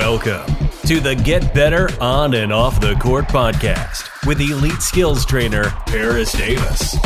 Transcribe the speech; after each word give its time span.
Welcome 0.00 0.46
to 0.86 0.98
the 0.98 1.14
Get 1.14 1.52
Better 1.52 1.90
On 2.00 2.32
and 2.32 2.54
Off 2.54 2.80
the 2.80 2.94
Court 2.94 3.26
podcast 3.26 4.26
with 4.26 4.40
elite 4.40 4.80
skills 4.80 5.26
trainer 5.26 5.64
Paris 5.86 6.32
Davis. 6.32 6.96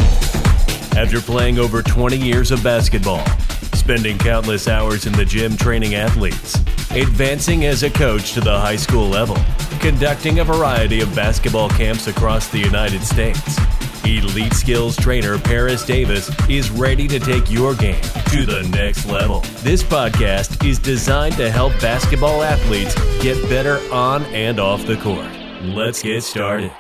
After 0.97 1.21
playing 1.21 1.59
over 1.59 1.83
20 1.83 2.17
years 2.17 2.53
of 2.53 2.63
basketball, 2.63 3.27
spending 3.75 4.17
countless 4.17 4.69
hours 4.69 5.07
in 5.07 5.13
the 5.15 5.25
gym 5.25 5.57
training 5.57 5.97
athletes, 5.97 6.55
advancing 6.93 7.65
as 7.65 7.83
a 7.83 7.91
coach 7.91 8.33
to 8.35 8.41
the 8.41 8.61
high 8.61 8.77
school 8.77 9.09
level, 9.09 9.37
conducting 9.81 10.39
a 10.39 10.45
variety 10.45 11.01
of 11.01 11.13
basketball 11.17 11.69
camps 11.71 12.07
across 12.07 12.47
the 12.49 12.61
United 12.61 13.03
States, 13.03 13.59
Elite 14.07 14.53
skills 14.53 14.97
trainer 14.97 15.39
Paris 15.39 15.85
Davis 15.85 16.31
is 16.49 16.71
ready 16.71 17.09
to 17.09 17.19
take 17.19 17.51
your 17.51 17.75
game 17.75 18.03
to 18.03 18.45
the 18.45 18.69
next 18.71 19.07
level. 19.07 19.41
This 19.63 19.83
podcast 19.83 20.63
is 20.69 20.79
designed 20.79 21.37
to 21.37 21.51
help 21.51 21.73
basketball 21.81 22.43
athletes 22.43 22.95
get 23.23 23.41
better 23.49 23.81
on 23.91 24.23
and 24.25 24.61
off 24.61 24.85
the 24.87 24.97
court. 24.99 25.31
Let's 25.63 26.03
get 26.03 26.23
started. 26.23 26.71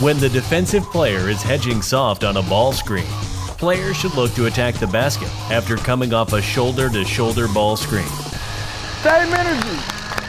When 0.00 0.18
the 0.18 0.30
defensive 0.32 0.84
player 0.84 1.28
is 1.28 1.42
hedging 1.42 1.82
soft 1.82 2.24
on 2.24 2.38
a 2.38 2.42
ball 2.42 2.72
screen, 2.72 3.04
players 3.58 3.98
should 3.98 4.14
look 4.14 4.32
to 4.32 4.46
attack 4.46 4.76
the 4.76 4.86
basket 4.86 5.28
after 5.50 5.76
coming 5.76 6.14
off 6.14 6.32
a 6.32 6.40
shoulder 6.40 6.88
to 6.88 7.04
shoulder 7.04 7.46
ball 7.48 7.76
screen. 7.76 8.08
Same 9.02 9.34
energy. 9.34 9.78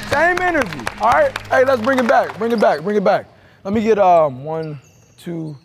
Same 0.10 0.38
energy. 0.42 0.80
All 1.00 1.12
right. 1.12 1.48
Hey, 1.48 1.64
let's 1.64 1.82
bring 1.82 2.00
it 2.00 2.08
back. 2.10 2.38
Bring 2.38 2.52
it 2.52 2.60
back. 2.60 2.82
Bring 2.82 2.98
it 2.98 3.04
back. 3.06 3.31
Let 3.64 3.76
me 3.76 3.82
get 3.84 4.00
um, 4.00 4.44
one, 4.44 4.80
two, 5.20 5.56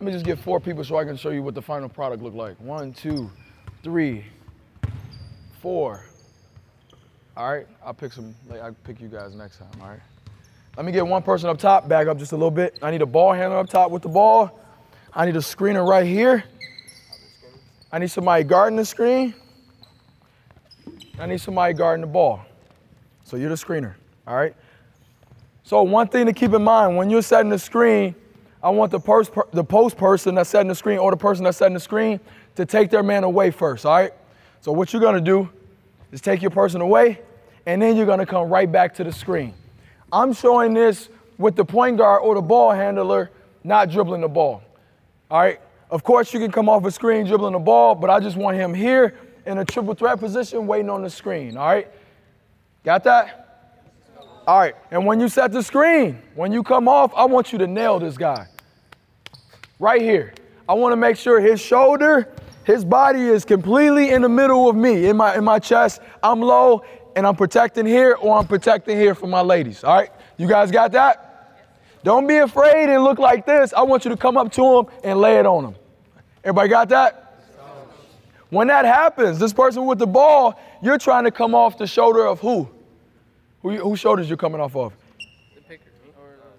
let 0.00 0.06
me 0.06 0.10
just 0.10 0.24
get 0.24 0.38
four 0.38 0.58
people 0.58 0.82
so 0.84 0.96
I 0.96 1.04
can 1.04 1.18
show 1.18 1.28
you 1.28 1.42
what 1.42 1.54
the 1.54 1.60
final 1.60 1.86
product 1.86 2.22
look 2.22 2.32
like. 2.32 2.58
One, 2.58 2.94
two, 2.94 3.30
three, 3.82 4.24
four. 5.60 6.06
All 7.36 7.52
right, 7.52 7.66
I'll 7.84 7.92
pick 7.92 8.14
some, 8.14 8.34
like, 8.48 8.62
I'll 8.62 8.72
pick 8.84 9.02
you 9.02 9.08
guys 9.08 9.34
next 9.34 9.58
time, 9.58 9.68
all 9.82 9.88
right? 9.88 10.00
Let 10.78 10.86
me 10.86 10.92
get 10.92 11.06
one 11.06 11.22
person 11.22 11.50
up 11.50 11.58
top, 11.58 11.86
back 11.86 12.06
up 12.06 12.16
just 12.16 12.32
a 12.32 12.36
little 12.36 12.50
bit. 12.50 12.78
I 12.80 12.90
need 12.90 13.02
a 13.02 13.06
ball 13.06 13.34
handler 13.34 13.58
up 13.58 13.68
top 13.68 13.90
with 13.90 14.00
the 14.00 14.08
ball. 14.08 14.58
I 15.12 15.26
need 15.26 15.36
a 15.36 15.40
screener 15.40 15.86
right 15.86 16.06
here. 16.06 16.42
I 17.92 17.98
need 17.98 18.10
somebody 18.10 18.44
guarding 18.44 18.78
the 18.78 18.84
screen. 18.86 19.34
I 21.18 21.26
need 21.26 21.42
somebody 21.42 21.74
guarding 21.74 22.00
the 22.00 22.10
ball. 22.10 22.40
So 23.24 23.36
you're 23.36 23.50
the 23.50 23.56
screener, 23.56 23.94
all 24.26 24.36
right? 24.36 24.54
So 25.66 25.82
one 25.82 26.06
thing 26.06 26.26
to 26.26 26.32
keep 26.32 26.52
in 26.52 26.62
mind 26.62 26.96
when 26.96 27.10
you're 27.10 27.20
setting 27.20 27.50
the 27.50 27.58
screen, 27.58 28.14
I 28.62 28.70
want 28.70 28.92
the, 28.92 29.00
pers- 29.00 29.32
the 29.50 29.64
post 29.64 29.96
person 29.96 30.36
that's 30.36 30.48
setting 30.48 30.68
the 30.68 30.76
screen 30.76 30.98
or 30.98 31.10
the 31.10 31.16
person 31.16 31.42
that's 31.42 31.56
setting 31.56 31.74
the 31.74 31.80
screen 31.80 32.20
to 32.54 32.64
take 32.64 32.88
their 32.88 33.02
man 33.02 33.24
away 33.24 33.50
first, 33.50 33.84
all 33.84 33.96
right? 33.96 34.12
So 34.60 34.70
what 34.70 34.92
you're 34.92 35.02
gonna 35.02 35.20
do 35.20 35.50
is 36.12 36.20
take 36.20 36.40
your 36.40 36.52
person 36.52 36.80
away, 36.80 37.20
and 37.66 37.82
then 37.82 37.96
you're 37.96 38.06
gonna 38.06 38.24
come 38.24 38.48
right 38.48 38.70
back 38.70 38.94
to 38.94 39.02
the 39.02 39.10
screen. 39.10 39.54
I'm 40.12 40.32
showing 40.32 40.72
this 40.72 41.08
with 41.36 41.56
the 41.56 41.64
point 41.64 41.96
guard 41.96 42.22
or 42.22 42.36
the 42.36 42.42
ball 42.42 42.70
handler 42.70 43.32
not 43.64 43.90
dribbling 43.90 44.20
the 44.20 44.28
ball, 44.28 44.62
all 45.32 45.40
right? 45.40 45.60
Of 45.90 46.04
course, 46.04 46.32
you 46.32 46.38
can 46.38 46.52
come 46.52 46.68
off 46.68 46.84
a 46.84 46.92
screen 46.92 47.26
dribbling 47.26 47.54
the 47.54 47.58
ball, 47.58 47.96
but 47.96 48.08
I 48.08 48.20
just 48.20 48.36
want 48.36 48.56
him 48.56 48.72
here 48.72 49.18
in 49.44 49.58
a 49.58 49.64
triple 49.64 49.94
threat 49.94 50.20
position 50.20 50.68
waiting 50.68 50.90
on 50.90 51.02
the 51.02 51.10
screen, 51.10 51.56
all 51.56 51.66
right? 51.66 51.88
Got 52.84 53.02
that? 53.02 53.45
All 54.46 54.58
right, 54.58 54.76
and 54.92 55.04
when 55.04 55.18
you 55.18 55.28
set 55.28 55.50
the 55.50 55.62
screen, 55.62 56.22
when 56.36 56.52
you 56.52 56.62
come 56.62 56.86
off, 56.86 57.12
I 57.16 57.24
want 57.24 57.52
you 57.52 57.58
to 57.58 57.66
nail 57.66 57.98
this 57.98 58.16
guy. 58.16 58.46
Right 59.80 60.00
here. 60.00 60.34
I 60.68 60.74
want 60.74 60.92
to 60.92 60.96
make 60.96 61.16
sure 61.16 61.40
his 61.40 61.60
shoulder, 61.60 62.32
his 62.64 62.84
body 62.84 63.22
is 63.22 63.44
completely 63.44 64.10
in 64.10 64.22
the 64.22 64.28
middle 64.28 64.68
of 64.68 64.76
me, 64.76 65.06
in 65.06 65.16
my 65.16 65.36
in 65.36 65.44
my 65.44 65.58
chest. 65.58 66.00
I'm 66.22 66.40
low 66.40 66.84
and 67.14 67.26
I'm 67.26 67.36
protecting 67.36 67.86
here 67.86 68.16
or 68.20 68.38
I'm 68.38 68.46
protecting 68.46 68.96
here 68.96 69.14
for 69.14 69.26
my 69.26 69.40
ladies. 69.40 69.84
All 69.84 69.96
right? 69.96 70.10
You 70.36 70.48
guys 70.48 70.70
got 70.70 70.92
that? 70.92 71.22
Don't 72.04 72.26
be 72.26 72.36
afraid 72.36 72.88
and 72.88 73.02
look 73.02 73.18
like 73.18 73.46
this. 73.46 73.72
I 73.72 73.82
want 73.82 74.04
you 74.04 74.10
to 74.10 74.16
come 74.16 74.36
up 74.36 74.52
to 74.52 74.78
him 74.78 74.86
and 75.02 75.20
lay 75.20 75.38
it 75.38 75.46
on 75.46 75.64
him. 75.64 75.74
Everybody 76.44 76.68
got 76.68 76.88
that? 76.90 77.22
When 78.50 78.68
that 78.68 78.84
happens, 78.84 79.40
this 79.40 79.52
person 79.52 79.86
with 79.86 79.98
the 79.98 80.06
ball, 80.06 80.60
you're 80.82 80.98
trying 80.98 81.24
to 81.24 81.32
come 81.32 81.54
off 81.54 81.78
the 81.78 81.86
shoulder 81.86 82.24
of 82.24 82.38
who? 82.38 82.68
Who, 83.62 83.76
whose 83.76 84.00
shoulders 84.00 84.30
you 84.30 84.36
coming 84.36 84.60
off 84.60 84.76
of? 84.76 84.92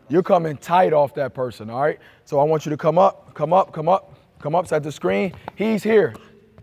You're 0.10 0.24
coming 0.24 0.56
tight 0.58 0.94
off 0.94 1.14
that 1.16 1.34
person, 1.34 1.70
all 1.70 1.82
right? 1.82 2.00
So 2.24 2.40
I 2.40 2.44
want 2.44 2.66
you 2.66 2.70
to 2.70 2.78
come 2.78 2.98
up, 2.98 3.34
come 3.34 3.52
up, 3.52 3.74
come 3.74 3.90
up, 3.90 4.16
come 4.40 4.56
up, 4.56 4.68
set 4.68 4.84
the 4.84 4.92
screen. 4.92 5.34
He's 5.56 5.84
here. 5.84 6.14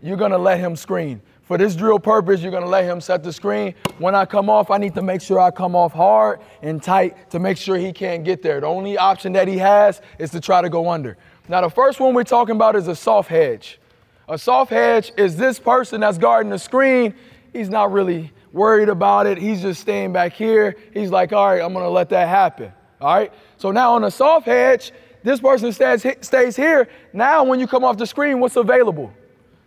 You're 0.01 0.17
gonna 0.17 0.37
let 0.37 0.59
him 0.59 0.75
screen. 0.75 1.21
For 1.43 1.59
this 1.59 1.75
drill 1.75 1.99
purpose, 1.99 2.41
you're 2.41 2.51
gonna 2.51 2.65
let 2.65 2.85
him 2.85 2.99
set 2.99 3.23
the 3.23 3.31
screen. 3.31 3.75
When 3.99 4.15
I 4.15 4.25
come 4.25 4.49
off, 4.49 4.71
I 4.71 4.79
need 4.79 4.95
to 4.95 5.03
make 5.03 5.21
sure 5.21 5.39
I 5.39 5.51
come 5.51 5.75
off 5.75 5.93
hard 5.93 6.39
and 6.63 6.81
tight 6.81 7.29
to 7.29 7.39
make 7.39 7.57
sure 7.57 7.77
he 7.77 7.93
can't 7.93 8.23
get 8.23 8.41
there. 8.41 8.59
The 8.59 8.65
only 8.65 8.97
option 8.97 9.33
that 9.33 9.47
he 9.47 9.59
has 9.59 10.01
is 10.17 10.31
to 10.31 10.39
try 10.41 10.63
to 10.63 10.69
go 10.69 10.89
under. 10.89 11.15
Now, 11.47 11.61
the 11.61 11.69
first 11.69 11.99
one 11.99 12.15
we're 12.15 12.23
talking 12.23 12.55
about 12.55 12.75
is 12.75 12.87
a 12.87 12.95
soft 12.95 13.29
hedge. 13.29 13.79
A 14.27 14.39
soft 14.39 14.71
hedge 14.71 15.11
is 15.17 15.37
this 15.37 15.59
person 15.59 16.01
that's 16.01 16.17
guarding 16.17 16.49
the 16.49 16.57
screen. 16.57 17.13
He's 17.53 17.69
not 17.69 17.91
really 17.91 18.31
worried 18.55 18.87
about 18.87 19.27
it. 19.27 19.37
He's 19.37 19.61
just 19.61 19.81
staying 19.81 20.13
back 20.13 20.31
here. 20.31 20.77
He's 20.93 21.11
like, 21.11 21.33
all 21.33 21.45
right, 21.45 21.61
I'm 21.61 21.73
going 21.73 21.83
to 21.83 21.89
let 21.89 22.09
that 22.09 22.29
happen. 22.29 22.71
All 23.01 23.13
right. 23.13 23.31
So 23.57 23.69
now 23.69 23.93
on 23.93 24.05
a 24.05 24.09
soft 24.09 24.45
hedge, 24.45 24.93
this 25.23 25.41
person 25.41 25.73
stays, 25.73 26.05
stays 26.21 26.55
here. 26.55 26.87
Now, 27.11 27.43
when 27.43 27.59
you 27.59 27.67
come 27.67 27.83
off 27.83 27.97
the 27.97 28.07
screen, 28.07 28.39
what's 28.39 28.55
available? 28.55 29.11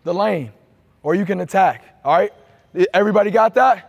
The 0.04 0.14
lane, 0.14 0.52
or 1.02 1.14
you 1.14 1.26
can 1.26 1.40
attack. 1.40 2.00
All 2.02 2.16
right. 2.16 2.32
Everybody 2.94 3.30
got 3.30 3.54
that? 3.54 3.84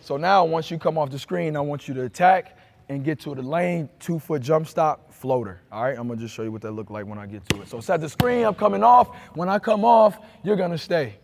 So 0.00 0.16
now, 0.16 0.44
once 0.44 0.70
you 0.70 0.78
come 0.78 0.98
off 0.98 1.10
the 1.10 1.18
screen, 1.18 1.56
I 1.56 1.60
want 1.60 1.86
you 1.86 1.94
to 1.94 2.02
attack 2.02 2.58
and 2.88 3.04
get 3.04 3.20
to 3.20 3.34
the 3.34 3.42
lane, 3.42 3.88
two 4.00 4.18
foot 4.18 4.42
jump 4.42 4.66
stop, 4.66 5.12
floater. 5.12 5.60
All 5.72 5.84
right, 5.84 5.96
I'm 5.96 6.06
gonna 6.08 6.20
just 6.20 6.34
show 6.34 6.42
you 6.42 6.52
what 6.52 6.60
that 6.62 6.72
look 6.72 6.90
like 6.90 7.06
when 7.06 7.18
I 7.18 7.26
get 7.26 7.48
to 7.50 7.62
it. 7.62 7.68
So 7.68 7.80
set 7.80 8.00
the 8.02 8.08
screen, 8.08 8.44
I'm 8.44 8.54
coming 8.54 8.82
off. 8.82 9.16
When 9.34 9.48
I 9.48 9.58
come 9.58 9.84
off, 9.84 10.18
you're 10.42 10.56
gonna 10.56 10.76
stay. 10.76 11.14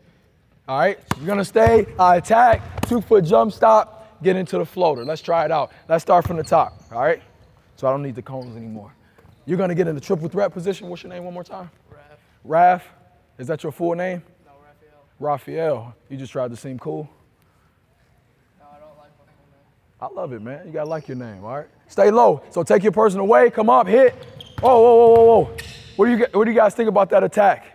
All 0.70 0.78
right, 0.78 1.00
you're 1.16 1.26
gonna 1.26 1.44
stay, 1.44 1.84
I 1.98 2.18
attack, 2.18 2.86
two 2.86 3.00
foot 3.00 3.24
jump 3.24 3.52
stop, 3.52 4.22
get 4.22 4.36
into 4.36 4.56
the 4.56 4.64
floater. 4.64 5.04
Let's 5.04 5.20
try 5.20 5.44
it 5.44 5.50
out. 5.50 5.72
Let's 5.88 6.02
start 6.02 6.24
from 6.24 6.36
the 6.36 6.44
top, 6.44 6.80
all 6.92 7.02
right? 7.02 7.20
So 7.74 7.88
I 7.88 7.90
don't 7.90 8.04
need 8.04 8.14
the 8.14 8.22
cones 8.22 8.56
anymore. 8.56 8.94
You're 9.46 9.58
gonna 9.58 9.74
get 9.74 9.88
in 9.88 9.96
the 9.96 10.00
triple 10.00 10.28
threat 10.28 10.52
position. 10.52 10.88
What's 10.88 11.02
your 11.02 11.10
name 11.12 11.24
one 11.24 11.34
more 11.34 11.42
time? 11.42 11.72
Raf. 11.90 12.04
Raf? 12.44 12.88
Is 13.36 13.48
that 13.48 13.64
your 13.64 13.72
full 13.72 13.96
name? 13.96 14.22
No, 14.46 14.52
Raphael. 14.64 15.02
Raphael. 15.18 15.94
You 16.08 16.16
just 16.16 16.30
tried 16.30 16.52
to 16.52 16.56
seem 16.56 16.78
cool? 16.78 17.10
No, 18.60 18.66
I 18.66 18.78
don't 18.78 18.96
like 18.96 19.10
my 19.18 19.26
name. 19.26 20.12
I 20.12 20.20
love 20.20 20.32
it, 20.32 20.40
man. 20.40 20.68
You 20.68 20.72
gotta 20.72 20.88
like 20.88 21.08
your 21.08 21.16
name, 21.16 21.42
all 21.42 21.56
right? 21.56 21.66
Stay 21.88 22.12
low. 22.12 22.44
So 22.50 22.62
take 22.62 22.84
your 22.84 22.92
person 22.92 23.18
away, 23.18 23.50
come 23.50 23.70
up, 23.70 23.88
hit. 23.88 24.14
Oh, 24.62 24.80
whoa, 24.80 24.94
whoa, 24.94 25.14
whoa, 25.14 25.40
whoa. 25.40 25.56
What 25.96 26.06
do 26.06 26.12
you, 26.12 26.26
what 26.30 26.44
do 26.44 26.50
you 26.52 26.56
guys 26.56 26.76
think 26.76 26.88
about 26.88 27.10
that 27.10 27.24
attack? 27.24 27.69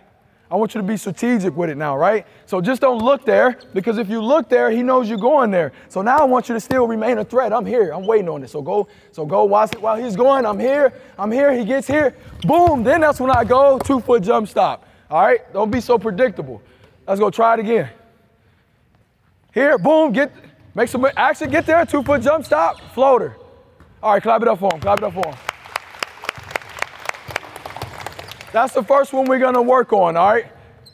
I 0.48 0.54
want 0.54 0.74
you 0.74 0.80
to 0.80 0.86
be 0.86 0.96
strategic 0.96 1.56
with 1.56 1.70
it 1.70 1.76
now, 1.76 1.96
right? 1.96 2.24
So 2.46 2.60
just 2.60 2.80
don't 2.80 3.02
look 3.02 3.24
there 3.24 3.58
because 3.74 3.98
if 3.98 4.08
you 4.08 4.22
look 4.22 4.48
there, 4.48 4.70
he 4.70 4.80
knows 4.80 5.08
you're 5.08 5.18
going 5.18 5.50
there. 5.50 5.72
So 5.88 6.02
now 6.02 6.18
I 6.18 6.24
want 6.24 6.48
you 6.48 6.54
to 6.54 6.60
still 6.60 6.86
remain 6.86 7.18
a 7.18 7.24
threat. 7.24 7.52
I'm 7.52 7.66
here. 7.66 7.90
I'm 7.90 8.06
waiting 8.06 8.28
on 8.28 8.44
it. 8.44 8.50
So 8.50 8.62
go, 8.62 8.86
so 9.10 9.26
go 9.26 9.42
watch 9.44 9.72
it 9.72 9.82
while 9.82 9.96
he's 9.96 10.14
going. 10.14 10.46
I'm 10.46 10.60
here. 10.60 10.92
I'm 11.18 11.32
here. 11.32 11.52
He 11.52 11.64
gets 11.64 11.88
here. 11.88 12.14
Boom. 12.42 12.84
Then 12.84 13.00
that's 13.00 13.18
when 13.18 13.30
I 13.30 13.42
go 13.42 13.78
two 13.80 13.98
foot 13.98 14.22
jump 14.22 14.46
stop. 14.46 14.86
All 15.10 15.20
right. 15.20 15.52
Don't 15.52 15.70
be 15.70 15.80
so 15.80 15.98
predictable. 15.98 16.62
Let's 17.08 17.18
go 17.18 17.28
try 17.28 17.54
it 17.54 17.60
again. 17.60 17.90
Here. 19.52 19.78
Boom. 19.78 20.12
Get 20.12 20.32
make 20.76 20.88
some 20.88 21.04
action. 21.16 21.50
Get 21.50 21.66
there. 21.66 21.84
Two 21.84 22.04
foot 22.04 22.22
jump 22.22 22.44
stop. 22.44 22.80
Floater. 22.94 23.36
All 24.00 24.12
right. 24.12 24.22
Clap 24.22 24.42
it 24.42 24.48
up 24.48 24.60
for 24.60 24.72
him. 24.72 24.80
Clap 24.80 24.98
it 24.98 25.04
up 25.04 25.14
for 25.14 25.26
him. 25.26 25.45
That's 28.56 28.72
the 28.72 28.82
first 28.82 29.12
one 29.12 29.26
we're 29.26 29.38
gonna 29.38 29.60
work 29.60 29.92
on, 29.92 30.16
all 30.16 30.32
right? 30.32 30.46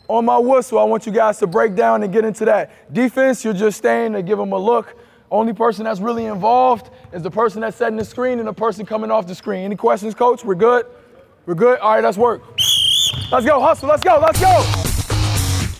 On 0.09 0.25
my 0.25 0.37
whistle, 0.37 0.81
I 0.81 0.83
want 0.83 1.07
you 1.07 1.13
guys 1.13 1.39
to 1.39 1.47
break 1.47 1.77
down 1.77 2.03
and 2.03 2.13
get 2.13 2.25
into 2.25 2.45
that. 2.47 2.93
Defense, 2.93 3.45
you're 3.45 3.55
just 3.55 3.79
staying 3.79 4.15
to 4.15 4.23
give 4.23 4.37
them 4.37 4.51
a 4.51 4.59
look. 4.59 4.97
Only 5.31 5.53
person 5.53 5.85
that's 5.85 6.01
really 6.01 6.25
involved 6.27 6.91
is 7.13 7.23
the 7.23 7.31
person 7.31 7.61
that's 7.61 7.77
setting 7.77 7.97
the 7.97 8.05
screen 8.05 8.41
and 8.41 8.49
the 8.49 8.53
person 8.53 8.85
coming 8.85 9.13
off 9.13 9.29
the 9.29 9.35
screen. 9.37 9.61
Any 9.61 9.77
questions, 9.77 10.13
coach? 10.13 10.45
We're 10.45 10.57
good? 10.57 10.87
We're 11.47 11.55
good? 11.55 11.79
All 11.79 11.93
right, 11.93 12.03
let's 12.03 12.19
work. 12.19 12.43
Let's 13.31 13.47
go, 13.47 13.61
hustle, 13.61 13.89
let's 13.89 14.03
go, 14.03 14.19
let's 14.21 14.41
go. 14.41 14.61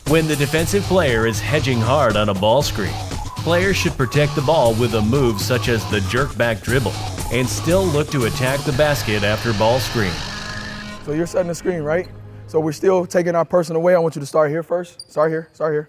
When 0.09 0.29
the 0.29 0.37
defensive 0.37 0.85
player 0.85 1.27
is 1.27 1.41
hedging 1.41 1.81
hard 1.81 2.15
on 2.15 2.29
a 2.29 2.35
ball 2.35 2.63
screen, 2.63 2.95
players 3.39 3.77
should 3.77 3.95
protect 3.95 4.37
the 4.37 4.43
ball 4.43 4.73
with 4.75 4.95
a 4.95 5.03
move 5.03 5.41
such 5.41 5.69
as 5.69 5.85
the 5.91 6.01
jerk 6.03 6.37
back 6.37 6.61
dribble 6.61 6.93
and 7.33 7.45
still 7.45 7.83
look 7.83 8.09
to 8.13 8.27
attack 8.27 8.61
the 8.61 8.73
basket 8.75 9.25
after 9.25 9.53
ball 9.55 9.81
screen. 9.81 10.13
So 11.05 11.11
you're 11.13 11.27
setting 11.27 11.49
the 11.49 11.55
screen, 11.55 11.83
right? 11.83 12.09
So 12.47 12.61
we're 12.61 12.71
still 12.71 13.07
taking 13.07 13.35
our 13.35 13.45
person 13.45 13.75
away. 13.75 13.97
I 13.97 13.99
want 13.99 14.15
you 14.15 14.21
to 14.21 14.27
start 14.27 14.51
here 14.51 14.63
first. 14.63 15.11
Start 15.11 15.33
here, 15.33 15.49
start 15.53 15.75
here. 15.75 15.89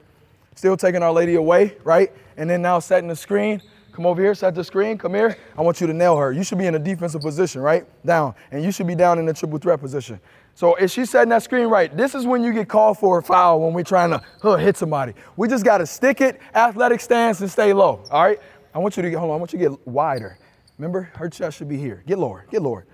Still 0.56 0.76
taking 0.76 1.04
our 1.04 1.12
lady 1.12 1.36
away, 1.36 1.78
right? 1.84 2.12
And 2.36 2.50
then 2.50 2.64
now 2.64 2.80
setting 2.80 3.08
the 3.08 3.16
screen. 3.16 3.62
Come 3.92 4.08
over 4.08 4.20
here, 4.20 4.34
set 4.34 4.56
the 4.56 4.64
screen, 4.64 4.98
come 4.98 5.14
here. 5.14 5.38
I 5.56 5.62
want 5.62 5.80
you 5.80 5.86
to 5.86 5.94
nail 5.94 6.18
her. 6.18 6.32
You 6.32 6.44
should 6.44 6.58
be 6.58 6.66
in 6.66 6.74
a 6.74 6.80
defensive 6.80 7.22
position, 7.22 7.62
right? 7.62 7.86
Down. 8.04 8.34
And 8.50 8.64
you 8.64 8.72
should 8.72 8.88
be 8.88 8.96
down 8.96 9.20
in 9.20 9.28
the 9.28 9.34
triple 9.34 9.60
threat 9.60 9.80
position. 9.80 10.20
So 10.56 10.74
if 10.76 10.90
she's 10.90 11.12
setting 11.12 11.30
that 11.30 11.44
screen 11.44 11.68
right, 11.68 11.96
this 11.96 12.16
is 12.16 12.26
when 12.26 12.44
you 12.44 12.52
get 12.52 12.68
called 12.68 12.98
for 12.98 13.20
a 13.20 13.22
foul 13.22 13.62
when 13.62 13.74
we're 13.74 13.84
trying 13.84 14.10
to 14.10 14.22
huh, 14.42 14.56
hit 14.56 14.78
somebody. 14.78 15.14
We 15.38 15.48
just 15.48 15.64
got 15.64 15.78
to 15.78 15.86
stick 15.86 16.22
it, 16.22 16.42
athletic 16.56 17.02
stance, 17.02 17.40
and 17.42 17.52
stay 17.52 17.72
low. 17.72 18.04
All 18.10 18.24
right? 18.24 18.40
I 18.74 18.80
want 18.80 18.98
you 18.98 19.04
to 19.04 19.12
get, 19.12 19.20
hold 19.20 19.30
on, 19.30 19.36
I 19.36 19.40
want 19.40 19.54
you 19.54 19.60
to 19.60 19.70
get 19.70 19.88
wider. 19.88 20.40
Remember, 20.80 21.04
her 21.14 21.30
chest 21.30 21.60
should 21.60 21.70
be 21.70 21.78
here. 21.78 22.04
Get 22.08 22.18
lower, 22.18 22.48
get 22.50 22.64
lower. 22.64 22.88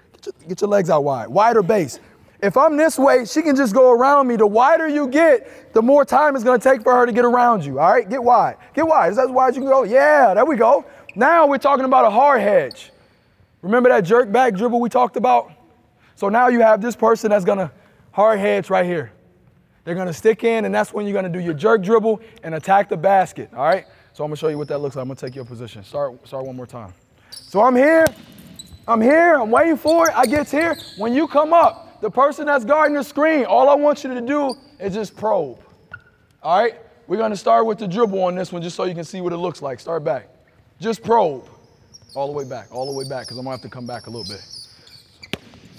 Get 0.48 0.62
your, 0.62 0.70
legs 0.70 0.90
out 0.90 1.04
wide. 1.04 1.28
Wider 1.28 1.62
base. 1.62 2.00
If 2.42 2.56
I'm 2.56 2.78
this 2.78 2.98
way, 2.98 3.26
she 3.26 3.42
can 3.42 3.56
just 3.56 3.74
go 3.74 3.92
around 3.92 4.28
me. 4.28 4.38
The 4.38 4.48
wider 4.48 4.88
you 4.88 5.08
get, 5.08 5.74
the 5.74 5.82
more 5.82 6.06
time 6.06 6.36
it's 6.36 6.44
to 6.60 6.64
take 6.64 6.84
for 6.84 6.94
her 6.96 7.06
to 7.06 7.12
get 7.12 7.26
around 7.26 7.66
you. 7.66 7.80
All 7.80 7.92
right? 7.92 8.10
Get 8.10 8.24
wide. 8.24 8.56
Get 8.74 8.88
wide. 8.88 9.12
Is 9.12 9.18
that 9.18 9.26
as 9.26 9.32
wide 9.32 9.50
as 9.50 9.56
you 9.56 9.62
can 9.62 9.70
go? 9.70 9.84
Yeah, 9.84 10.34
there 10.34 10.46
we 10.46 10.56
go. 10.56 10.86
Now 11.16 11.48
we're 11.48 11.58
talking 11.58 11.86
about 11.86 12.06
a 12.06 12.10
hard 12.10 12.42
hedge. 12.42 12.92
Remember 13.62 13.90
that 13.90 14.02
jerk 14.02 14.32
back 14.32 14.54
dribble 14.54 14.80
we 14.80 14.90
talked 14.90 15.18
about? 15.18 15.52
So 16.16 16.30
now 16.30 16.48
you 16.48 16.62
have 16.62 16.82
this 16.82 16.96
person 16.96 17.30
that's 17.30 17.46
to 17.58 17.72
hard 18.12 18.40
hedge 18.40 18.70
right 18.70 18.86
here. 18.86 19.12
They're 19.84 19.96
to 20.08 20.14
stick 20.14 20.44
in, 20.44 20.66
and 20.66 20.74
that's 20.74 20.94
when 20.94 21.06
you're 21.06 21.14
to 21.32 21.38
do 21.40 21.44
your 21.44 21.54
jerk 21.54 21.82
dribble 21.82 22.22
and 22.44 22.56
attack 22.56 22.90
the 22.90 22.98
basket. 22.98 23.50
All 23.54 23.64
right? 23.64 23.86
So 24.14 24.24
I'm 24.24 24.30
to 24.36 24.40
show 24.40 24.50
you 24.50 24.58
what 24.58 24.68
that 24.68 24.80
looks 24.80 24.96
like. 24.96 25.04
I'm 25.04 25.10
to 25.16 25.26
take 25.26 25.36
your 25.36 25.46
position. 25.46 25.84
Start, 25.84 26.28
start 26.28 26.46
one 26.46 26.56
more 26.56 26.68
time. 26.68 26.94
So 27.32 27.62
I'm 27.62 27.76
here. 27.76 28.06
I'm 28.90 29.02
here. 29.02 29.36
I'm 29.36 29.52
waiting 29.52 29.78
for 29.78 30.10
it. 30.10 30.18
I 30.18 30.26
get 30.26 30.50
here. 30.50 30.76
When 30.98 31.14
you 31.14 31.28
come 31.28 31.54
up, 31.54 32.02
the 32.02 32.10
person 32.10 32.48
that's 32.48 32.66
guarding 32.66 32.96
the 32.96 33.04
screen, 33.04 33.46
all 33.46 33.70
I 33.70 33.76
want 33.76 34.04
you 34.04 34.12
to 34.16 34.20
do 34.20 34.56
is 34.80 34.96
just 34.96 35.16
probe. 35.16 35.60
All 36.42 36.60
right? 36.60 36.74
We're 37.06 37.18
going 37.18 37.30
to 37.30 37.38
start 37.38 37.68
with 37.68 37.78
the 37.78 37.88
dribble 37.88 38.20
on 38.24 38.34
this 38.34 38.52
one 38.52 38.64
just 38.64 38.76
so 38.76 38.86
you 38.86 38.96
can 38.96 39.04
see 39.04 39.22
what 39.22 39.32
it 39.32 39.38
looks 39.38 39.62
like. 39.62 39.80
Start 39.80 40.04
back. 40.04 40.30
Just 40.80 41.04
probe. 41.04 41.48
All 42.16 42.26
the 42.26 42.34
way 42.34 42.46
back, 42.46 42.74
all 42.74 42.88
the 42.88 42.98
way 42.98 43.08
back, 43.08 43.26
because 43.26 43.38
I'm 43.38 43.46
going 43.46 43.58
to 43.58 43.62
have 43.62 43.70
to 43.70 43.76
come 43.76 43.86
back 43.86 44.08
a 44.08 44.10
little 44.10 44.26
bit. 44.26 44.44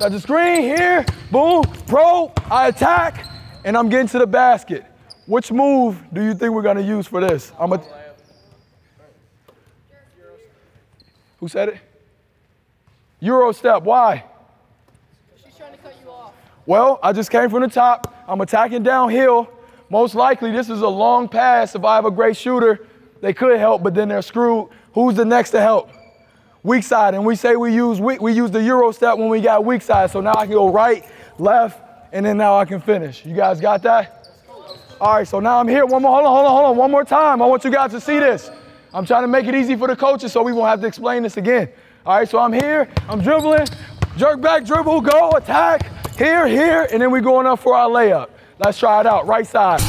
At 0.01 0.13
the 0.13 0.21
screen 0.21 0.63
here, 0.63 1.05
boom, 1.33 1.65
probe, 1.89 2.41
I 2.49 2.69
attack, 2.69 3.27
and 3.65 3.77
I'm 3.77 3.89
getting 3.89 4.07
to 4.09 4.21
the 4.21 4.27
basket. 4.27 4.85
Which 5.27 5.51
move 5.51 6.01
do 6.13 6.23
you 6.23 6.33
think 6.35 6.55
we're 6.55 6.63
going 6.63 6.77
to 6.77 6.83
use 6.83 7.09
for 7.09 7.21
this? 7.21 7.51
I'm 7.59 7.73
a, 7.73 7.83
Who 11.39 11.49
said 11.49 11.71
it? 11.71 11.79
Euro 13.21 13.53
step. 13.53 13.83
Why? 13.83 14.25
She's 15.45 15.57
trying 15.57 15.73
to 15.73 15.79
cut 15.79 15.95
you 16.03 16.11
off. 16.11 16.33
Well, 16.67 16.99
I 17.03 17.13
just 17.13 17.31
came 17.31 17.49
from 17.51 17.63
the 17.63 17.69
top. 17.69 18.15
I'm 18.27 18.41
attacking 18.41 18.83
downhill. 18.83 19.51
Most 19.91 20.15
likely, 20.15 20.53
this 20.53 20.71
is 20.71 20.83
a 20.83 20.89
long 20.89 21.29
pass. 21.29 21.75
If 21.75 21.85
I 21.85 21.97
have 21.97 22.05
a 22.05 22.11
great 22.11 22.37
shooter, 22.37 22.87
they 23.21 23.33
could 23.33 23.59
help, 23.59 23.83
but 23.83 23.95
then 23.95 24.09
they're 24.09 24.23
screwed. 24.23 24.69
Who's 24.95 25.15
the 25.15 25.25
next 25.25 25.51
to 25.51 25.61
help? 25.61 25.91
Weak 26.63 26.85
side. 26.85 27.15
And 27.15 27.25
we 27.25 27.37
say 27.37 27.57
we 27.57 27.75
use 27.75 28.01
we, 28.01 28.19
we 28.19 28.33
use 28.33 28.51
the 28.51 28.63
Euro 28.63 28.93
step 28.93 29.19
when 29.19 29.29
we 29.29 29.41
got 29.41 29.65
weak 29.65 29.83
side. 29.83 30.11
So 30.11 30.21
now 30.21 30.35
I 30.35 30.47
can 30.47 30.55
go 30.55 30.71
right, 30.71 31.05
left, 31.39 31.81
and 32.13 32.25
then 32.25 32.37
now 32.37 32.57
I 32.57 32.65
can 32.65 32.81
finish. 32.81 33.25
You 33.25 33.35
guys 33.35 33.61
got 33.61 33.83
that? 33.83 34.17
All 35.01 35.15
right, 35.15 35.27
so 35.27 35.41
now 35.41 35.59
I'm 35.59 35.69
here. 35.69 35.87
One 35.87 36.03
more, 36.03 36.13
hold 36.13 36.27
on, 36.27 36.33
hold 36.33 36.47
on, 36.47 36.53
hold 36.53 36.67
on. 36.73 36.77
One 36.77 36.91
more 36.91 37.05
time. 37.05 37.41
I 37.41 37.47
want 37.47 37.65
you 37.65 37.71
guys 37.71 37.91
to 37.93 38.01
see 38.01 38.19
this. 38.19 38.51
I'm 38.93 39.07
trying 39.07 39.23
to 39.23 39.29
make 39.29 39.47
it 39.47 39.55
easy 39.55 39.75
for 39.77 39.89
the 39.89 39.97
coaches 39.97 40.33
so 40.33 40.43
we 40.43 40.53
won't 40.53 40.69
have 40.69 40.81
to 40.83 40.87
explain 40.87 41.23
this 41.23 41.37
again. 41.37 41.71
All 42.07 42.17
right, 42.17 42.29
so 42.29 42.39
I'm 42.39 42.53
here. 42.53 42.89
I'm 43.09 43.21
dribbling. 43.21 43.67
Jerk 44.17 44.41
back, 44.41 44.65
dribble, 44.65 45.03
go, 45.03 45.33
attack. 45.33 46.17
Here, 46.17 46.47
here, 46.49 46.89
and 46.91 47.01
then 47.01 47.11
we're 47.11 47.21
going 47.21 47.47
up 47.47 47.61
for 47.61 47.75
our 47.75 47.89
layup. 47.89 48.31
Let's 48.59 48.79
try 48.79 49.01
it 49.01 49.07
out. 49.07 49.27
Right 49.27 49.47
side. 49.47 49.81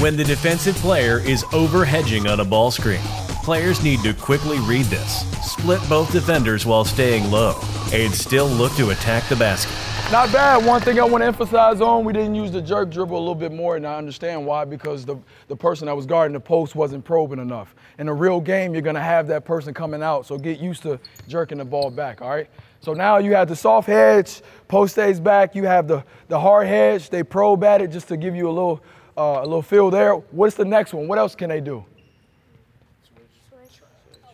When 0.00 0.16
the 0.16 0.24
defensive 0.24 0.76
player 0.76 1.18
is 1.18 1.44
over 1.52 1.84
hedging 1.84 2.26
on 2.28 2.40
a 2.40 2.44
ball 2.44 2.70
screen, 2.70 3.00
players 3.42 3.82
need 3.82 4.00
to 4.00 4.14
quickly 4.14 4.58
read 4.60 4.86
this, 4.86 5.26
split 5.42 5.80
both 5.88 6.12
defenders 6.12 6.64
while 6.64 6.84
staying 6.84 7.30
low, 7.30 7.60
and 7.92 8.12
still 8.14 8.46
look 8.46 8.72
to 8.74 8.90
attack 8.90 9.28
the 9.28 9.36
basket. 9.36 9.93
Not 10.14 10.32
bad. 10.32 10.64
One 10.64 10.80
thing 10.80 11.00
I 11.00 11.02
want 11.02 11.22
to 11.22 11.26
emphasize 11.26 11.80
on, 11.80 12.04
we 12.04 12.12
didn't 12.12 12.36
use 12.36 12.52
the 12.52 12.62
jerk 12.62 12.88
dribble 12.88 13.16
a 13.16 13.18
little 13.18 13.34
bit 13.34 13.50
more, 13.50 13.74
and 13.74 13.84
I 13.84 13.96
understand 13.96 14.46
why, 14.46 14.64
because 14.64 15.04
the, 15.04 15.16
the 15.48 15.56
person 15.56 15.86
that 15.86 15.96
was 15.96 16.06
guarding 16.06 16.34
the 16.34 16.38
post 16.38 16.76
wasn't 16.76 17.04
probing 17.04 17.40
enough. 17.40 17.74
In 17.98 18.06
a 18.06 18.14
real 18.14 18.40
game, 18.40 18.74
you're 18.74 18.80
going 18.80 18.94
to 18.94 19.02
have 19.02 19.26
that 19.26 19.44
person 19.44 19.74
coming 19.74 20.04
out, 20.04 20.24
so 20.24 20.38
get 20.38 20.60
used 20.60 20.84
to 20.84 21.00
jerking 21.26 21.58
the 21.58 21.64
ball 21.64 21.90
back, 21.90 22.22
all 22.22 22.30
right? 22.30 22.48
So 22.78 22.94
now 22.94 23.18
you 23.18 23.34
have 23.34 23.48
the 23.48 23.56
soft 23.56 23.88
hedge, 23.88 24.40
post 24.68 24.92
stays 24.92 25.18
back. 25.18 25.56
You 25.56 25.64
have 25.64 25.88
the, 25.88 26.04
the 26.28 26.38
hard 26.38 26.68
hedge. 26.68 27.10
They 27.10 27.24
probe 27.24 27.64
at 27.64 27.82
it 27.82 27.90
just 27.90 28.06
to 28.06 28.16
give 28.16 28.36
you 28.36 28.48
a 28.48 28.52
little, 28.52 28.84
uh, 29.18 29.40
a 29.40 29.42
little 29.42 29.62
feel 29.62 29.90
there. 29.90 30.14
What's 30.14 30.54
the 30.54 30.64
next 30.64 30.94
one? 30.94 31.08
What 31.08 31.18
else 31.18 31.34
can 31.34 31.48
they 31.48 31.60
do? 31.60 31.84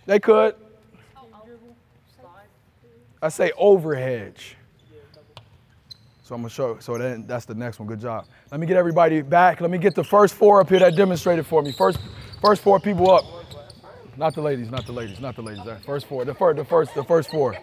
They 0.04 0.20
could. 0.20 0.56
I 3.22 3.30
say 3.30 3.50
over 3.56 3.94
hedge. 3.94 4.58
So 6.30 6.36
I'm 6.36 6.42
gonna 6.42 6.50
show. 6.50 6.78
So 6.78 6.96
then 6.96 7.26
that's 7.26 7.44
the 7.44 7.56
next 7.56 7.80
one. 7.80 7.88
Good 7.88 7.98
job. 7.98 8.24
Let 8.52 8.60
me 8.60 8.66
get 8.68 8.76
everybody 8.76 9.20
back. 9.20 9.60
Let 9.60 9.68
me 9.68 9.78
get 9.78 9.96
the 9.96 10.04
first 10.04 10.36
four 10.36 10.60
up 10.60 10.68
here 10.68 10.78
that 10.78 10.94
demonstrated 10.94 11.44
for 11.44 11.60
me. 11.60 11.72
First, 11.72 11.98
first 12.40 12.62
four 12.62 12.78
people 12.78 13.10
up. 13.10 13.24
Not 14.16 14.36
the 14.36 14.40
ladies. 14.40 14.70
Not 14.70 14.86
the 14.86 14.92
ladies. 14.92 15.18
Not 15.18 15.34
the 15.34 15.42
ladies. 15.42 15.64
First 15.84 16.06
four. 16.06 16.24
The 16.24 16.32
first. 16.32 16.56
The 16.56 16.64
first. 16.64 16.94
The 16.94 17.02
first 17.02 17.30
four. 17.32 17.56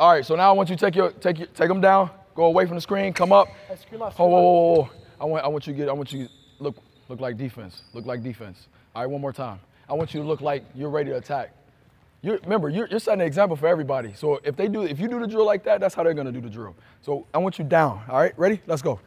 All 0.00 0.10
right, 0.10 0.26
so 0.26 0.34
now 0.34 0.48
I 0.48 0.52
want 0.52 0.68
you 0.68 0.74
to 0.74 0.84
take 0.84 0.96
your 0.96 1.12
take 1.12 1.38
your, 1.38 1.46
take 1.46 1.68
them 1.68 1.80
down, 1.80 2.10
go 2.34 2.46
away 2.46 2.66
from 2.66 2.74
the 2.74 2.80
screen, 2.80 3.12
come 3.12 3.30
up. 3.30 3.46
Whoa, 3.68 4.08
whoa, 4.26 4.28
whoa, 4.28 4.74
whoa. 4.74 4.90
I 5.20 5.24
want 5.26 5.44
I 5.44 5.46
want 5.46 5.64
you 5.68 5.74
to 5.74 5.76
get 5.76 5.88
I 5.88 5.92
want 5.92 6.12
you 6.12 6.26
to 6.26 6.32
look 6.58 6.74
look 7.08 7.20
like 7.20 7.36
defense. 7.36 7.82
Look 7.92 8.04
like 8.04 8.24
defense. 8.24 8.66
All 8.96 9.02
right, 9.02 9.08
one 9.08 9.20
more 9.20 9.32
time. 9.32 9.60
I 9.88 9.92
want 9.92 10.12
you 10.12 10.20
to 10.22 10.26
look 10.26 10.40
like 10.40 10.64
you're 10.74 10.90
ready 10.90 11.10
to 11.10 11.18
attack. 11.18 11.52
You 12.24 12.38
remember, 12.42 12.70
you're, 12.70 12.88
you're 12.88 12.98
setting 12.98 13.20
an 13.20 13.26
example 13.26 13.54
for 13.54 13.66
everybody. 13.66 14.14
So 14.14 14.40
if 14.44 14.56
they 14.56 14.66
do, 14.66 14.82
if 14.82 14.98
you 14.98 15.08
do 15.08 15.20
the 15.20 15.26
drill 15.26 15.44
like 15.44 15.62
that, 15.64 15.78
that's 15.78 15.94
how 15.94 16.02
they're 16.02 16.14
gonna 16.14 16.32
do 16.32 16.40
the 16.40 16.48
drill. 16.48 16.74
So 17.02 17.26
I 17.34 17.38
want 17.38 17.58
you 17.58 17.66
down. 17.66 18.02
All 18.08 18.18
right, 18.18 18.32
ready? 18.38 18.62
Let's 18.66 18.80
go. 18.80 18.98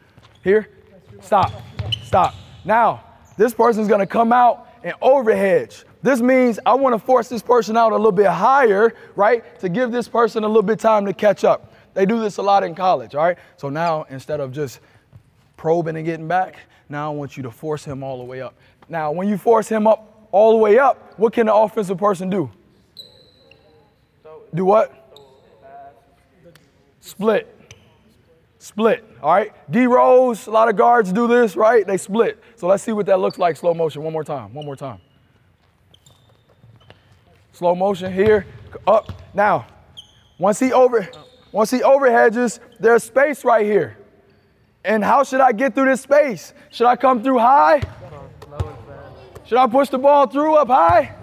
Here, 0.44 0.68
stop, 1.20 1.52
stop. 2.04 2.34
Now 2.64 3.02
this 3.36 3.52
person's 3.52 3.88
gonna 3.88 4.06
come 4.06 4.32
out 4.32 4.68
and 4.84 4.94
overhedge. 5.02 5.82
This 6.00 6.20
means 6.20 6.60
I 6.64 6.74
want 6.74 6.94
to 6.94 6.98
force 7.00 7.28
this 7.28 7.42
person 7.42 7.76
out 7.76 7.90
a 7.90 7.96
little 7.96 8.12
bit 8.12 8.28
higher, 8.28 8.94
right? 9.16 9.58
To 9.58 9.68
give 9.68 9.90
this 9.90 10.06
person 10.06 10.44
a 10.44 10.46
little 10.46 10.62
bit 10.62 10.78
time 10.78 11.04
to 11.06 11.12
catch 11.12 11.42
up. 11.42 11.74
They 11.94 12.06
do 12.06 12.20
this 12.20 12.36
a 12.36 12.42
lot 12.42 12.62
in 12.62 12.76
college, 12.76 13.16
all 13.16 13.24
right? 13.24 13.38
So 13.56 13.68
now 13.68 14.06
instead 14.10 14.38
of 14.38 14.52
just 14.52 14.78
probing 15.56 15.96
and 15.96 16.06
getting 16.06 16.28
back, 16.28 16.56
now 16.88 17.10
I 17.10 17.14
want 17.14 17.36
you 17.36 17.42
to 17.42 17.50
force 17.50 17.84
him 17.84 18.04
all 18.04 18.18
the 18.18 18.24
way 18.24 18.40
up. 18.40 18.54
Now, 18.88 19.10
when 19.10 19.28
you 19.28 19.36
force 19.36 19.68
him 19.68 19.86
up 19.86 20.28
all 20.30 20.52
the 20.52 20.58
way 20.58 20.78
up, 20.78 21.18
what 21.18 21.32
can 21.32 21.46
the 21.46 21.54
offensive 21.54 21.98
person 21.98 22.30
do? 22.30 22.50
Do 24.58 24.64
what? 24.64 24.92
Split. 26.98 27.70
Split. 28.58 29.04
All 29.22 29.32
right. 29.32 29.52
D 29.70 29.86
Rose, 29.86 30.48
a 30.48 30.50
lot 30.50 30.68
of 30.68 30.74
guards 30.74 31.12
do 31.12 31.28
this, 31.28 31.54
right? 31.54 31.86
They 31.86 31.96
split. 31.96 32.42
So 32.56 32.66
let's 32.66 32.82
see 32.82 32.90
what 32.90 33.06
that 33.06 33.20
looks 33.20 33.38
like 33.38 33.56
slow 33.56 33.72
motion. 33.72 34.02
One 34.02 34.12
more 34.12 34.24
time. 34.24 34.52
One 34.52 34.66
more 34.66 34.74
time. 34.74 34.98
Slow 37.52 37.76
motion 37.76 38.12
here, 38.12 38.46
up. 38.84 39.12
Now, 39.32 39.64
once 40.38 40.58
he 40.58 40.72
over, 40.72 41.08
once 41.52 41.70
he 41.70 41.78
overhedges, 41.78 42.58
there's 42.80 43.04
space 43.04 43.44
right 43.44 43.64
here. 43.64 43.96
And 44.84 45.04
how 45.04 45.22
should 45.22 45.40
I 45.40 45.52
get 45.52 45.76
through 45.76 45.90
this 45.90 46.00
space? 46.00 46.52
Should 46.70 46.88
I 46.88 46.96
come 46.96 47.22
through 47.22 47.38
high? 47.38 47.80
Should 49.44 49.58
I 49.58 49.68
push 49.68 49.88
the 49.88 49.98
ball 49.98 50.26
through 50.26 50.56
up 50.56 50.66
high? 50.66 51.14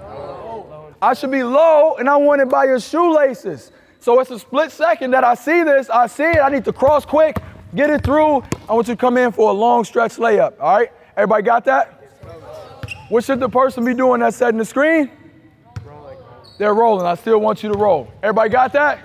I 1.06 1.14
should 1.14 1.30
be 1.30 1.44
low, 1.44 1.98
and 1.98 2.10
I 2.10 2.18
want 2.18 2.42
it 2.42 2.50
by 2.50 2.66
your 2.66 2.80
shoelaces. 2.80 3.72
So 4.00 4.20
it's 4.20 4.32
a 4.32 4.40
split 4.40 4.72
second 4.72 5.12
that 5.12 5.24
I 5.24 5.36
see 5.36 5.62
this. 5.62 5.88
I 5.88 6.08
see 6.08 6.24
it. 6.24 6.40
I 6.40 6.50
need 6.50 6.66
to 6.66 6.74
cross 6.74 7.06
quick, 7.06 7.38
get 7.76 7.92
it 7.92 8.04
through. 8.04 8.42
I 8.68 8.74
want 8.74 8.88
you 8.88 8.96
to 8.96 9.00
come 9.00 9.16
in 9.18 9.32
for 9.32 9.52
a 9.52 9.54
long 9.54 9.84
stretch 9.84 10.16
layup. 10.16 10.60
All 10.60 10.76
right? 10.76 10.92
Everybody 11.16 11.44
got 11.44 11.64
that? 11.66 12.02
What 13.10 13.24
should 13.24 13.40
the 13.40 13.48
person 13.48 13.86
be 13.86 13.94
doing 13.94 14.22
that's 14.22 14.36
setting 14.36 14.58
the 14.58 14.66
screen? 14.66 15.12
They're 16.58 16.74
rolling. 16.74 17.06
I 17.06 17.14
still 17.14 17.40
want 17.40 17.62
you 17.62 17.72
to 17.72 17.78
roll. 17.78 18.12
Everybody 18.24 18.50
got 18.50 18.74
that? 18.74 18.98